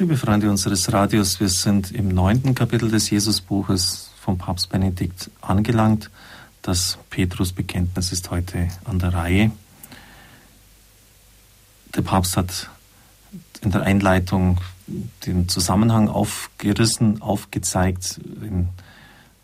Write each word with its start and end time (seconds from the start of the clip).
Liebe 0.00 0.16
Freunde 0.16 0.48
unseres 0.48 0.94
Radios, 0.94 1.40
wir 1.40 1.50
sind 1.50 1.92
im 1.92 2.08
neunten 2.08 2.54
Kapitel 2.54 2.90
des 2.90 3.10
Jesusbuches 3.10 4.08
vom 4.18 4.38
Papst 4.38 4.70
Benedikt 4.70 5.30
angelangt. 5.42 6.08
Das 6.62 6.96
Petrusbekenntnis 7.10 8.10
ist 8.10 8.30
heute 8.30 8.68
an 8.86 8.98
der 8.98 9.12
Reihe. 9.12 9.50
Der 11.94 12.00
Papst 12.00 12.38
hat 12.38 12.70
in 13.60 13.72
der 13.72 13.82
Einleitung 13.82 14.62
den 15.26 15.50
Zusammenhang 15.50 16.08
aufgerissen, 16.08 17.20
aufgezeigt, 17.20 18.20
in, 18.40 18.70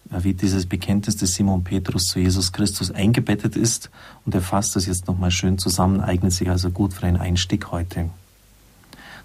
wie 0.08 0.32
dieses 0.32 0.64
Bekenntnis 0.64 1.18
des 1.18 1.34
Simon 1.34 1.64
Petrus 1.64 2.06
zu 2.06 2.18
Jesus 2.18 2.52
Christus 2.52 2.90
eingebettet 2.90 3.56
ist. 3.56 3.90
Und 4.24 4.34
er 4.34 4.40
fasst 4.40 4.74
das 4.74 4.86
jetzt 4.86 5.06
nochmal 5.06 5.32
schön 5.32 5.58
zusammen, 5.58 6.00
eignet 6.00 6.32
sich 6.32 6.48
also 6.48 6.70
gut 6.70 6.94
für 6.94 7.06
einen 7.06 7.18
Einstieg 7.18 7.70
heute. 7.72 8.08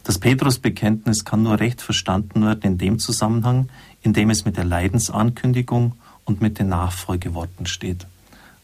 Das 0.04 0.18
Petrusbekenntnis 0.18 1.26
kann 1.26 1.44
nur 1.44 1.60
recht 1.60 1.82
verstanden 1.82 2.44
werden 2.44 2.64
in 2.64 2.78
dem 2.78 3.00
Zusammenhang, 3.00 3.70
in 4.02 4.14
dem 4.14 4.30
es 4.30 4.46
mit 4.46 4.58
der 4.58 4.66
Leidensankündigung 4.66 5.94
und 6.26 6.42
mit 6.42 6.60
den 6.60 6.70
Nachfolgeworten 6.70 7.66
steht. 7.66 8.08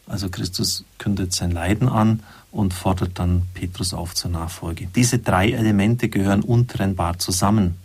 Also 0.07 0.29
Christus 0.29 0.85
kündet 0.97 1.33
sein 1.33 1.51
Leiden 1.51 1.89
an 1.89 2.21
und 2.51 2.73
fordert 2.73 3.19
dann 3.19 3.43
Petrus 3.53 3.93
auf 3.93 4.15
zur 4.15 4.31
Nachfolge. 4.31 4.87
Diese 4.95 5.19
drei 5.19 5.51
Elemente 5.51 6.09
gehören 6.09 6.41
untrennbar 6.41 7.19
zusammen, 7.19 7.75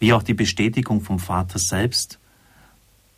wie 0.00 0.12
auch 0.12 0.22
die 0.22 0.34
Bestätigung 0.34 1.00
vom 1.00 1.18
Vater 1.18 1.58
selbst 1.58 2.18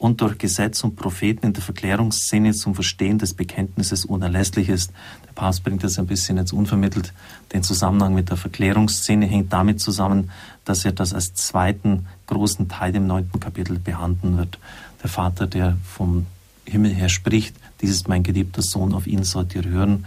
und 0.04 0.20
durch 0.20 0.36
Gesetz 0.36 0.84
und 0.84 0.96
Propheten 0.96 1.46
in 1.46 1.52
der 1.54 1.62
Verklärungsszene 1.62 2.52
zum 2.52 2.74
Verstehen 2.74 3.18
des 3.18 3.32
Bekenntnisses 3.32 4.04
unerlässlich 4.04 4.68
ist. 4.68 4.92
Der 5.26 5.32
Papst 5.32 5.64
bringt 5.64 5.82
das 5.82 5.98
ein 5.98 6.06
bisschen 6.06 6.36
jetzt 6.36 6.52
unvermittelt. 6.52 7.14
Den 7.54 7.62
Zusammenhang 7.62 8.14
mit 8.14 8.28
der 8.28 8.36
Verklärungsszene 8.36 9.24
hängt 9.24 9.50
damit 9.50 9.80
zusammen, 9.80 10.30
dass 10.66 10.84
er 10.84 10.92
das 10.92 11.14
als 11.14 11.32
zweiten 11.32 12.04
großen 12.26 12.68
Teil 12.68 12.94
im 12.96 13.06
neunten 13.06 13.40
Kapitel 13.40 13.78
behandeln 13.78 14.36
wird. 14.36 14.58
Der 15.02 15.08
Vater, 15.08 15.46
der 15.46 15.78
vom 15.82 16.26
Himmel 16.66 16.92
her 16.92 17.08
spricht, 17.08 17.56
dies 17.80 17.88
ist 17.88 18.06
mein 18.06 18.22
geliebter 18.22 18.60
Sohn, 18.60 18.92
auf 18.92 19.06
ihn 19.06 19.24
sollt 19.24 19.54
ihr 19.54 19.64
hören. 19.64 20.04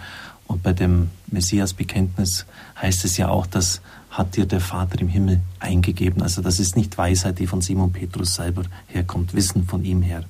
Und 0.47 0.63
bei 0.63 0.73
dem 0.73 1.09
Messias-Bekenntnis 1.27 2.45
heißt 2.81 3.05
es 3.05 3.17
ja 3.17 3.29
auch, 3.29 3.45
dass 3.45 3.81
hat 4.17 4.35
dir 4.35 4.45
der 4.45 4.61
Vater 4.61 4.99
im 4.99 5.07
Himmel 5.07 5.41
eingegeben. 5.59 6.23
Also 6.23 6.41
das 6.41 6.59
ist 6.59 6.75
nicht 6.75 6.97
Weisheit, 6.97 7.37
die 7.39 7.47
von 7.47 7.61
Simon 7.61 7.91
Petrus 7.91 8.35
selber 8.35 8.63
herkommt, 8.87 9.33
Wissen 9.35 9.65
von 9.67 9.83
ihm 9.83 10.01
her. 10.01 10.23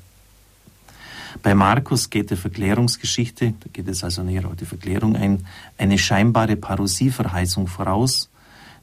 Bei 1.44 1.54
Markus 1.54 2.10
geht 2.10 2.32
der 2.32 2.38
Verklärungsgeschichte, 2.38 3.54
da 3.60 3.70
geht 3.72 3.88
es 3.88 4.04
also 4.04 4.24
näher 4.24 4.46
auf 4.46 4.56
die 4.56 4.66
Verklärung 4.66 5.16
ein, 5.16 5.46
eine 5.78 5.98
scheinbare 5.98 6.56
Parosieverheißung 6.56 7.68
voraus, 7.68 8.30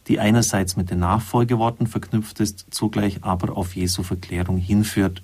die 0.07 0.21
einerseits 0.21 0.77
mit 0.77 0.91
den 0.91 1.01
Nachfolgeworten 1.01 1.87
verknüpft 1.87 2.41
ist, 2.41 2.67
zugleich 2.71 3.25
aber 3.25 3.57
auf 3.57 3.75
Jesu 3.75 4.03
Verklärung 4.03 4.59
hinführt. 4.59 5.23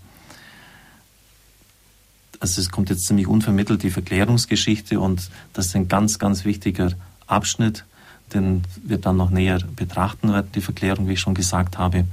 Also 2.41 2.61
es 2.61 2.71
kommt 2.71 2.91
jetzt 2.91 3.07
ziemlich 3.07 3.27
unvermittelt 3.27 3.83
die 3.83 3.91
Verklärungsgeschichte 3.91 4.99
und 4.99 5.31
das 5.53 5.67
ist 5.67 5.77
ein 5.77 5.89
ganz, 5.89 6.19
ganz 6.19 6.45
wichtiger 6.45 6.93
Abschnitt 7.27 7.85
den 8.33 8.63
wir 8.83 8.99
dann 8.99 9.17
noch 9.17 9.31
näher 9.31 9.59
betrachten 9.77 10.33
werden, 10.33 10.51
die 10.55 10.61
Verklärung, 10.61 11.09
wie 11.09 11.15
ich 11.15 11.21
schon 11.21 11.35
gesagt 11.35 11.79
habe. 11.79 12.05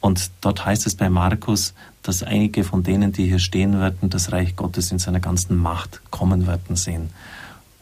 Und 0.00 0.30
dort 0.42 0.64
heißt 0.64 0.86
es 0.86 0.96
bei 0.96 1.08
Markus, 1.08 1.72
dass 2.02 2.22
einige 2.22 2.64
von 2.64 2.82
denen, 2.82 3.12
die 3.12 3.26
hier 3.26 3.38
stehen 3.38 3.80
werden, 3.80 4.10
das 4.10 4.32
Reich 4.32 4.56
Gottes 4.56 4.92
in 4.92 4.98
seiner 4.98 5.20
ganzen 5.20 5.56
Macht 5.56 6.00
kommen 6.10 6.46
werden 6.46 6.76
sehen. 6.76 7.10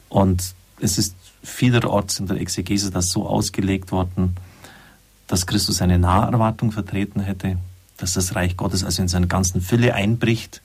Und 0.09 0.55
es 0.81 0.99
ist 0.99 1.17
vielerorts 1.43 2.21
in 2.21 2.27
der 2.27 2.41
Exegese 2.41 2.91
das 2.91 3.11
so 3.11 3.27
ausgelegt 3.27 3.91
worden, 3.91 4.37
dass 5.27 5.47
Christus 5.47 5.83
eine 5.83 5.99
Naherwartung 5.99 6.71
vertreten 6.71 7.21
hätte, 7.21 7.57
dass 7.97 8.13
das 8.13 8.37
Reich 8.37 8.57
Gottes 8.57 8.85
also 8.85 9.03
in 9.03 9.09
seiner 9.09 9.27
ganzen 9.27 9.61
Fülle 9.61 9.95
einbricht, 9.95 10.63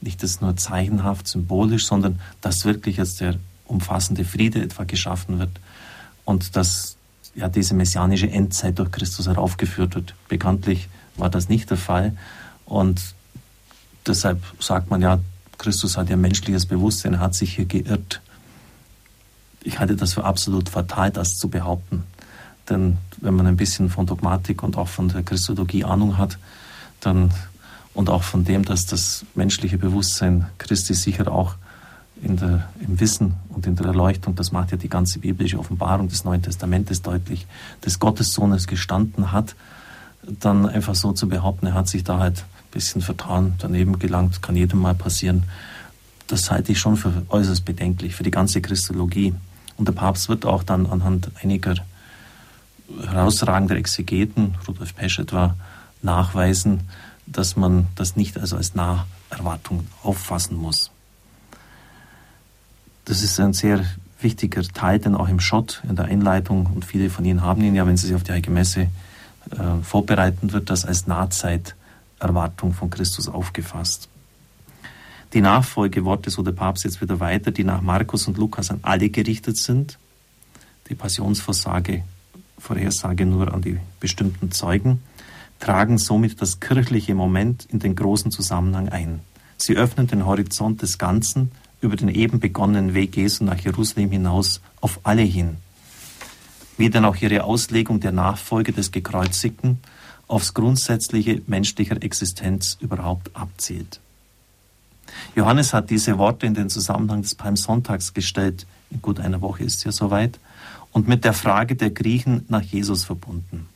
nicht 0.00 0.22
das 0.22 0.40
nur 0.40 0.56
zeichenhaft, 0.56 1.28
symbolisch, 1.28 1.86
sondern 1.86 2.20
dass 2.40 2.64
wirklich 2.64 2.96
jetzt 2.96 3.20
der 3.20 3.36
umfassende 3.66 4.24
Friede 4.24 4.62
etwa 4.62 4.84
geschaffen 4.84 5.38
wird 5.38 5.60
und 6.24 6.56
dass 6.56 6.96
ja 7.34 7.48
diese 7.48 7.74
messianische 7.74 8.30
Endzeit 8.30 8.78
durch 8.78 8.90
Christus 8.90 9.26
heraufgeführt 9.26 9.94
wird. 9.94 10.14
Bekanntlich 10.28 10.88
war 11.16 11.30
das 11.30 11.48
nicht 11.48 11.70
der 11.70 11.76
Fall 11.76 12.16
und 12.64 13.14
deshalb 14.06 14.42
sagt 14.58 14.90
man 14.90 15.02
ja, 15.02 15.20
Christus 15.58 15.96
hat 15.96 16.08
ja 16.08 16.16
menschliches 16.16 16.66
Bewusstsein, 16.66 17.14
er 17.14 17.20
hat 17.20 17.34
sich 17.34 17.56
hier 17.56 17.66
geirrt. 17.66 18.22
Ich 19.62 19.78
halte 19.78 19.94
das 19.94 20.14
für 20.14 20.24
absolut 20.24 20.70
fatal, 20.70 21.10
das 21.10 21.36
zu 21.36 21.48
behaupten. 21.48 22.04
Denn 22.70 22.96
wenn 23.18 23.34
man 23.34 23.46
ein 23.46 23.56
bisschen 23.56 23.90
von 23.90 24.06
Dogmatik 24.06 24.62
und 24.62 24.78
auch 24.78 24.88
von 24.88 25.08
der 25.08 25.22
Christologie 25.22 25.84
Ahnung 25.84 26.16
hat, 26.16 26.38
dann 27.00 27.30
und 27.94 28.08
auch 28.08 28.22
von 28.22 28.44
dem, 28.44 28.64
dass 28.64 28.86
das 28.86 29.24
menschliche 29.34 29.78
Bewusstsein 29.78 30.46
Christi 30.58 30.94
sicher 30.94 31.30
auch 31.30 31.56
der, 32.22 32.68
im 32.86 33.00
Wissen 33.00 33.34
und 33.48 33.66
in 33.66 33.76
der 33.76 33.86
Erleuchtung, 33.86 34.34
das 34.34 34.52
macht 34.52 34.70
ja 34.72 34.76
die 34.76 34.88
ganze 34.88 35.18
biblische 35.18 35.58
Offenbarung 35.58 36.08
des 36.08 36.24
Neuen 36.24 36.42
Testamentes 36.42 37.02
deutlich, 37.02 37.46
des 37.84 37.98
Gottessohnes 37.98 38.66
gestanden 38.66 39.32
hat, 39.32 39.54
dann 40.22 40.68
einfach 40.68 40.94
so 40.94 41.12
zu 41.12 41.28
behaupten, 41.28 41.66
er 41.66 41.74
hat 41.74 41.88
sich 41.88 42.04
da 42.04 42.18
halt 42.18 42.38
ein 42.38 42.70
bisschen 42.72 43.00
vertan, 43.00 43.54
daneben 43.58 43.98
gelangt, 43.98 44.42
kann 44.42 44.54
jedem 44.54 44.80
mal 44.80 44.94
passieren, 44.94 45.44
das 46.26 46.50
halte 46.50 46.72
ich 46.72 46.78
schon 46.78 46.96
für 46.96 47.22
äußerst 47.28 47.64
bedenklich, 47.64 48.14
für 48.14 48.22
die 48.22 48.30
ganze 48.30 48.60
Christologie. 48.60 49.34
Und 49.76 49.88
der 49.88 49.92
Papst 49.92 50.28
wird 50.28 50.44
auch 50.44 50.62
dann 50.62 50.86
anhand 50.86 51.30
einiger 51.42 51.74
herausragender 53.04 53.76
Exegeten, 53.76 54.54
Rudolf 54.68 54.94
Pesch 54.94 55.18
etwa, 55.18 55.56
nachweisen, 56.02 56.82
dass 57.32 57.56
man 57.56 57.86
das 57.94 58.16
nicht 58.16 58.38
also 58.38 58.56
als 58.56 58.74
Naherwartung 58.74 59.86
auffassen 60.02 60.56
muss. 60.56 60.90
Das 63.04 63.22
ist 63.22 63.38
ein 63.40 63.52
sehr 63.52 63.84
wichtiger 64.20 64.62
Teil, 64.62 64.98
denn 64.98 65.14
auch 65.14 65.28
im 65.28 65.40
Schott, 65.40 65.82
in 65.88 65.96
der 65.96 66.06
Einleitung, 66.06 66.66
und 66.66 66.84
viele 66.84 67.10
von 67.10 67.24
Ihnen 67.24 67.42
haben 67.42 67.62
ihn 67.62 67.74
ja, 67.74 67.86
wenn 67.86 67.96
sie 67.96 68.08
sich 68.08 68.16
auf 68.16 68.22
die 68.22 68.32
Heilige 68.32 68.50
Messe 68.50 68.88
äh, 69.50 69.82
vorbereiten, 69.82 70.52
wird 70.52 70.70
das 70.70 70.84
als 70.84 71.06
Nahzeiterwartung 71.06 72.74
von 72.74 72.90
Christus 72.90 73.28
aufgefasst. 73.28 74.08
Die 75.32 75.40
Nachfolgeworte, 75.40 76.30
so 76.30 76.42
der 76.42 76.52
Papst 76.52 76.84
jetzt 76.84 77.00
wieder 77.00 77.20
weiter, 77.20 77.52
die 77.52 77.64
nach 77.64 77.80
Markus 77.80 78.26
und 78.26 78.36
Lukas 78.36 78.70
an 78.70 78.80
alle 78.82 79.08
gerichtet 79.08 79.56
sind, 79.56 79.98
die 80.88 80.94
Passionsvorsage, 80.94 82.02
Vorhersage 82.58 83.24
nur 83.24 83.54
an 83.54 83.62
die 83.62 83.78
bestimmten 84.00 84.50
Zeugen, 84.50 85.00
tragen 85.60 85.98
somit 85.98 86.40
das 86.40 86.58
kirchliche 86.58 87.14
Moment 87.14 87.66
in 87.66 87.78
den 87.78 87.94
großen 87.94 88.30
Zusammenhang 88.30 88.88
ein. 88.88 89.20
Sie 89.56 89.76
öffnen 89.76 90.06
den 90.06 90.26
Horizont 90.26 90.82
des 90.82 90.98
Ganzen 90.98 91.52
über 91.80 91.96
den 91.96 92.08
eben 92.08 92.40
begonnenen 92.40 92.94
Weg 92.94 93.16
Jesu 93.16 93.44
nach 93.44 93.58
Jerusalem 93.58 94.10
hinaus 94.10 94.60
auf 94.80 95.00
alle 95.02 95.22
hin. 95.22 95.58
Wie 96.76 96.90
dann 96.90 97.04
auch 97.04 97.16
ihre 97.16 97.44
Auslegung 97.44 98.00
der 98.00 98.12
Nachfolge 98.12 98.72
des 98.72 98.90
Gekreuzigten 98.90 99.78
aufs 100.28 100.54
grundsätzliche 100.54 101.42
menschlicher 101.46 102.02
Existenz 102.02 102.78
überhaupt 102.80 103.34
abzielt. 103.34 104.00
Johannes 105.34 105.74
hat 105.74 105.90
diese 105.90 106.18
Worte 106.18 106.46
in 106.46 106.54
den 106.54 106.70
Zusammenhang 106.70 107.22
des 107.22 107.34
Palmsonntags 107.34 108.14
gestellt, 108.14 108.66
in 108.90 109.02
gut 109.02 109.20
einer 109.20 109.40
Woche 109.40 109.64
ist 109.64 109.78
es 109.78 109.84
ja 109.84 109.92
soweit, 109.92 110.38
und 110.92 111.08
mit 111.08 111.24
der 111.24 111.32
Frage 111.32 111.76
der 111.76 111.90
Griechen 111.90 112.44
nach 112.48 112.62
Jesus 112.62 113.04
verbunden. 113.04 113.68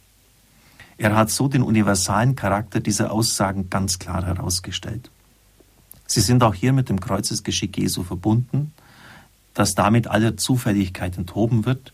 Er 0.97 1.17
hat 1.17 1.31
so 1.31 1.49
den 1.49 1.63
universalen 1.63 2.37
Charakter 2.37 2.81
dieser 2.81 3.11
Aussagen 3.11 3.71
ganz 3.71 3.99
klar 3.99 4.25
herausgestellt. 4.25 5.11
Sie 6.07 6.21
sind 6.21 6.43
auch 6.43 6.55
hier 6.55 6.73
mit 6.73 6.89
dem 6.89 7.01
Kreuzesgeschick 7.01 7.77
Jesu 7.79 8.03
verbunden, 8.03 8.73
das 9.55 9.75
damit 9.75 10.07
aller 10.07 10.37
Zufälligkeit 10.37 11.17
enthoben 11.17 11.65
wird 11.65 11.93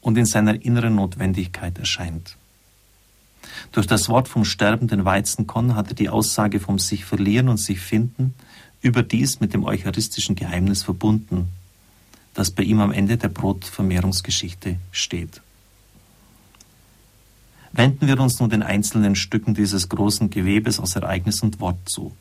und 0.00 0.18
in 0.18 0.26
seiner 0.26 0.62
inneren 0.64 0.96
Notwendigkeit 0.96 1.78
erscheint. 1.78 2.36
Durch 3.72 3.86
das 3.86 4.08
Wort 4.08 4.28
vom 4.28 4.44
sterbenden 4.44 5.04
Weizenkorn 5.04 5.74
hat 5.74 5.88
er 5.88 5.94
die 5.94 6.08
Aussage 6.08 6.60
vom 6.60 6.78
sich 6.78 7.04
verlieren 7.04 7.48
und 7.48 7.58
sich 7.58 7.80
finden 7.80 8.34
überdies 8.80 9.40
mit 9.40 9.54
dem 9.54 9.64
eucharistischen 9.64 10.34
Geheimnis 10.34 10.82
verbunden, 10.82 11.48
das 12.34 12.50
bei 12.50 12.64
ihm 12.64 12.80
am 12.80 12.92
Ende 12.92 13.16
der 13.16 13.28
Brotvermehrungsgeschichte 13.28 14.76
steht. 14.90 15.40
Wenden 17.72 18.06
wir 18.06 18.20
uns 18.20 18.38
nun 18.38 18.50
den 18.50 18.62
einzelnen 18.62 19.16
Stücken 19.16 19.54
dieses 19.54 19.88
großen 19.88 20.28
Gewebes 20.28 20.78
aus 20.78 20.94
Ereignis 20.94 21.42
und 21.42 21.58
Wort 21.60 21.88
zu. 21.88 22.14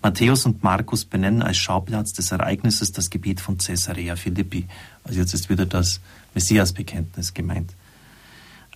Matthäus 0.00 0.46
und 0.46 0.62
Markus 0.62 1.04
benennen 1.04 1.42
als 1.42 1.56
Schauplatz 1.56 2.12
des 2.12 2.30
Ereignisses 2.30 2.92
das 2.92 3.10
Gebiet 3.10 3.40
von 3.40 3.58
Caesarea 3.58 4.16
Philippi. 4.16 4.66
Also 5.02 5.20
jetzt 5.20 5.34
ist 5.34 5.50
wieder 5.50 5.66
das 5.66 6.00
Messiasbekenntnis 6.34 7.34
gemeint. 7.34 7.74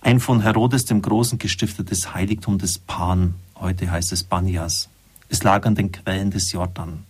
Ein 0.01 0.19
von 0.19 0.41
Herodes 0.41 0.85
dem 0.85 1.01
Großen 1.01 1.39
gestiftetes 1.39 2.13
Heiligtum 2.13 2.57
des 2.57 2.77
Pan, 2.77 3.35
heute 3.55 3.89
heißt 3.89 4.11
es 4.11 4.23
Banias. 4.23 4.89
Es 5.29 5.43
lag 5.43 5.65
an 5.65 5.75
den 5.75 5.91
Quellen 5.91 6.31
des 6.31 6.51
Jordan. 6.51 7.05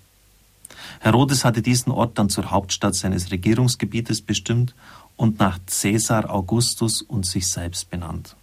Herodes 1.00 1.46
hatte 1.46 1.62
diesen 1.62 1.92
Ort 1.92 2.18
dann 2.18 2.30
zur 2.30 2.52
Hauptstadt 2.52 2.96
seines 2.96 3.32
Regierungsgebietes 3.32 4.22
bestimmt 4.22 4.76
und 5.18 5.40
nach 5.40 5.60
Caesar 5.66 6.30
Augustus 6.30 7.02
und 7.02 7.26
sich 7.26 7.48
selbst 7.48 7.90
benannt. 7.90 8.36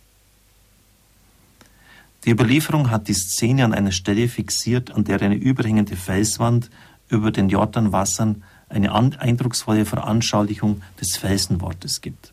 Die 2.26 2.32
Überlieferung 2.32 2.90
hat 2.90 3.06
die 3.06 3.14
Szene 3.14 3.64
an 3.64 3.72
einer 3.72 3.92
Stelle 3.92 4.28
fixiert, 4.28 4.90
an 4.90 5.04
der 5.04 5.22
eine 5.22 5.36
überhängende 5.36 5.94
Felswand 5.94 6.70
über 7.08 7.30
den 7.30 7.48
Jordanwassern 7.48 8.42
eine 8.68 8.92
eindrucksvolle 8.92 9.84
Veranschaulichung 9.86 10.82
des 11.00 11.16
Felsenwortes 11.16 12.00
gibt. 12.00 12.32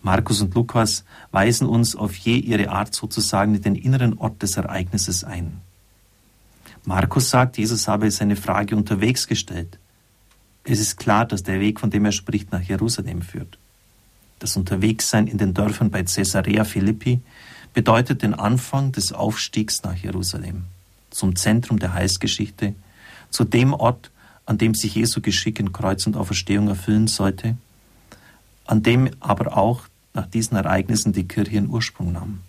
Markus 0.00 0.40
und 0.40 0.54
Lukas 0.54 1.04
weisen 1.32 1.66
uns 1.66 1.96
auf 1.96 2.16
je 2.16 2.36
ihre 2.36 2.70
Art 2.70 2.94
sozusagen 2.94 3.56
in 3.56 3.62
den 3.62 3.74
inneren 3.74 4.16
Ort 4.16 4.42
des 4.42 4.56
Ereignisses 4.56 5.22
ein. 5.22 5.60
Markus 6.86 7.28
sagt, 7.28 7.58
Jesus 7.58 7.88
habe 7.88 8.10
seine 8.10 8.36
Frage 8.36 8.74
unterwegs 8.74 9.26
gestellt. 9.26 9.78
Es 10.64 10.80
ist 10.80 10.96
klar, 10.96 11.26
dass 11.26 11.42
der 11.42 11.60
Weg, 11.60 11.78
von 11.78 11.90
dem 11.90 12.06
er 12.06 12.12
spricht, 12.12 12.52
nach 12.52 12.62
Jerusalem 12.62 13.20
führt. 13.20 13.58
Das 14.38 14.56
Unterwegssein 14.56 15.26
in 15.26 15.36
den 15.36 15.52
Dörfern 15.52 15.90
bei 15.90 16.04
Caesarea 16.04 16.64
Philippi 16.64 17.20
bedeutet 17.78 18.22
den 18.22 18.34
Anfang 18.34 18.90
des 18.90 19.12
Aufstiegs 19.12 19.84
nach 19.84 19.94
Jerusalem, 19.94 20.64
zum 21.10 21.36
Zentrum 21.36 21.78
der 21.78 21.94
Heilsgeschichte, 21.94 22.74
zu 23.30 23.44
dem 23.44 23.72
Ort, 23.72 24.10
an 24.46 24.58
dem 24.58 24.74
sich 24.74 24.96
Jesu 24.96 25.20
Geschick 25.20 25.60
in 25.60 25.72
Kreuz 25.72 26.04
und 26.04 26.16
Auferstehung 26.16 26.66
erfüllen 26.66 27.06
sollte, 27.06 27.56
an 28.64 28.82
dem 28.82 29.10
aber 29.20 29.56
auch 29.56 29.82
nach 30.12 30.26
diesen 30.26 30.56
Ereignissen 30.56 31.12
die 31.12 31.28
Kirche 31.28 31.52
ihren 31.52 31.68
Ursprung 31.68 32.10
nahm. 32.10 32.40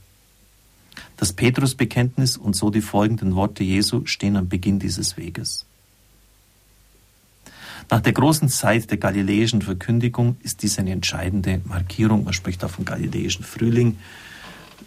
Das 1.16 1.32
Petrusbekenntnis 1.32 2.36
und 2.36 2.56
so 2.56 2.72
die 2.72 2.82
folgenden 2.82 3.36
Worte 3.36 3.64
Jesu 3.64 4.08
stehen 4.08 4.36
am 4.36 4.50
Beginn 4.50 4.80
dieses 4.80 5.16
Weges. 5.16 5.68
Nach 7.92 8.02
der 8.02 8.14
großen 8.14 8.50
Zeit 8.50 8.90
der 8.90 8.98
galiläischen 8.98 9.62
Verkündigung 9.62 10.38
ist 10.42 10.64
dies 10.64 10.80
eine 10.80 10.90
entscheidende 10.90 11.62
Markierung. 11.66 12.24
Man 12.24 12.34
spricht 12.34 12.64
auch 12.64 12.72
vom 12.72 12.86
galiläischen 12.86 13.46
Frühling. 13.46 13.98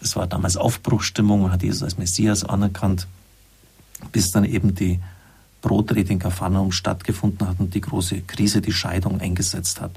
Es 0.03 0.17
war 0.17 0.27
damals 0.27 0.57
Aufbruchstimmung, 0.57 1.43
man 1.43 1.53
hat 1.53 1.63
Jesus 1.63 1.81
als 1.81 1.97
Messias 1.97 2.43
anerkannt, 2.43 3.07
bis 4.11 4.31
dann 4.31 4.43
eben 4.43 4.75
die 4.75 4.99
Brotrede 5.61 6.11
in 6.11 6.19
Kapharnaum 6.19 6.73
stattgefunden 6.73 7.47
hat 7.47 7.61
und 7.61 7.73
die 7.73 7.79
große 7.79 8.21
Krise, 8.23 8.61
die 8.61 8.73
Scheidung 8.73 9.21
eingesetzt 9.21 9.79
hat. 9.79 9.91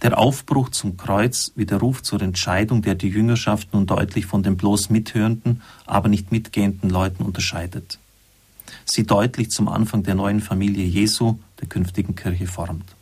Der 0.00 0.18
Aufbruch 0.18 0.70
zum 0.70 0.96
Kreuz 0.96 1.52
wie 1.56 1.66
der 1.66 1.78
Ruf 1.78 2.02
zur 2.02 2.22
Entscheidung, 2.22 2.80
der 2.80 2.94
die 2.94 3.08
Jüngerschaft 3.08 3.74
nun 3.74 3.86
deutlich 3.86 4.24
von 4.24 4.42
den 4.42 4.56
bloß 4.56 4.88
mithörenden, 4.88 5.60
aber 5.84 6.08
nicht 6.08 6.32
mitgehenden 6.32 6.88
Leuten 6.88 7.22
unterscheidet. 7.22 7.98
Sie 8.86 9.04
deutlich 9.04 9.50
zum 9.50 9.68
Anfang 9.68 10.04
der 10.04 10.14
neuen 10.14 10.40
Familie 10.40 10.86
Jesu, 10.86 11.38
der 11.60 11.68
künftigen 11.68 12.14
Kirche, 12.14 12.46
formt. 12.46 12.96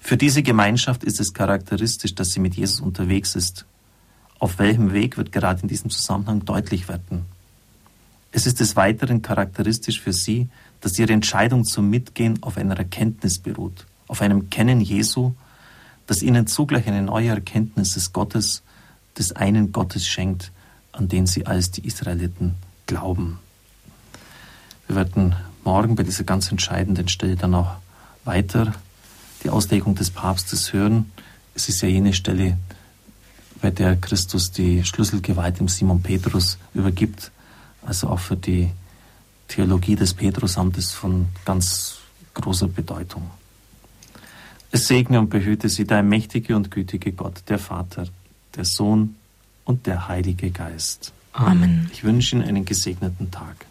Für 0.00 0.16
diese 0.16 0.44
Gemeinschaft 0.44 1.02
ist 1.02 1.18
es 1.18 1.34
charakteristisch, 1.34 2.14
dass 2.14 2.30
sie 2.30 2.40
mit 2.40 2.54
Jesus 2.54 2.80
unterwegs 2.80 3.34
ist. 3.34 3.66
Auf 4.44 4.58
welchem 4.58 4.92
Weg 4.92 5.16
wird 5.16 5.32
gerade 5.32 5.62
in 5.62 5.68
diesem 5.68 5.88
Zusammenhang 5.88 6.44
deutlich 6.44 6.86
werden. 6.86 7.24
Es 8.30 8.44
ist 8.44 8.60
des 8.60 8.76
Weiteren 8.76 9.22
charakteristisch 9.22 10.02
für 10.02 10.12
sie, 10.12 10.50
dass 10.82 10.98
ihre 10.98 11.14
Entscheidung 11.14 11.64
zum 11.64 11.88
Mitgehen 11.88 12.42
auf 12.42 12.58
einer 12.58 12.76
Erkenntnis 12.76 13.38
beruht, 13.38 13.86
auf 14.06 14.20
einem 14.20 14.50
Kennen 14.50 14.82
Jesu 14.82 15.32
das 16.06 16.20
ihnen 16.20 16.46
zugleich 16.46 16.86
eine 16.86 17.00
neue 17.00 17.30
Erkenntnis 17.30 17.94
des 17.94 18.12
Gottes, 18.12 18.62
des 19.16 19.32
einen 19.32 19.72
Gottes 19.72 20.06
schenkt, 20.06 20.52
an 20.92 21.08
den 21.08 21.26
sie 21.26 21.46
als 21.46 21.70
die 21.70 21.86
Israeliten 21.86 22.56
glauben. 22.84 23.38
Wir 24.88 24.96
werden 24.96 25.36
morgen 25.64 25.96
bei 25.96 26.02
dieser 26.02 26.24
ganz 26.24 26.50
entscheidenden 26.50 27.08
Stelle 27.08 27.36
dann 27.36 27.52
noch 27.52 27.76
weiter 28.26 28.74
die 29.42 29.48
Auslegung 29.48 29.94
des 29.94 30.10
Papstes 30.10 30.74
hören. 30.74 31.10
Es 31.54 31.70
ist 31.70 31.80
ja 31.80 31.88
jene 31.88 32.12
Stelle, 32.12 32.58
bei 33.64 33.70
der 33.70 33.96
Christus 33.96 34.52
die 34.52 34.84
Schlüsselgewalt 34.84 35.58
dem 35.58 35.68
Simon 35.68 36.02
Petrus 36.02 36.58
übergibt, 36.74 37.30
also 37.80 38.08
auch 38.08 38.18
für 38.18 38.36
die 38.36 38.70
Theologie 39.48 39.96
des 39.96 40.12
Petrusamtes 40.12 40.92
von 40.92 41.28
ganz 41.46 41.96
großer 42.34 42.68
Bedeutung. 42.68 43.30
Es 44.70 44.86
segne 44.86 45.18
und 45.18 45.30
behüte 45.30 45.70
sie 45.70 45.86
der 45.86 46.02
mächtige 46.02 46.56
und 46.56 46.70
gütige 46.70 47.12
Gott, 47.12 47.42
der 47.48 47.58
Vater, 47.58 48.04
der 48.54 48.66
Sohn 48.66 49.16
und 49.64 49.86
der 49.86 50.08
Heilige 50.08 50.50
Geist. 50.50 51.14
Amen. 51.32 51.88
Ich 51.90 52.04
wünsche 52.04 52.36
Ihnen 52.36 52.46
einen 52.46 52.66
gesegneten 52.66 53.30
Tag. 53.30 53.64